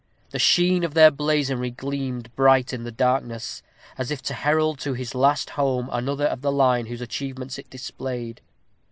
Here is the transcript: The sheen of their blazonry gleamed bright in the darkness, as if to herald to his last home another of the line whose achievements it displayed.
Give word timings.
The 0.31 0.39
sheen 0.39 0.83
of 0.83 0.95
their 0.95 1.11
blazonry 1.11 1.69
gleamed 1.69 2.35
bright 2.35 2.73
in 2.73 2.85
the 2.85 2.91
darkness, 2.91 3.61
as 3.99 4.09
if 4.09 4.19
to 4.23 4.33
herald 4.33 4.79
to 4.79 4.95
his 4.95 5.13
last 5.13 5.51
home 5.51 5.89
another 5.91 6.25
of 6.25 6.41
the 6.41 6.51
line 6.51 6.87
whose 6.87 7.01
achievements 7.01 7.59
it 7.59 7.69
displayed. 7.69 8.41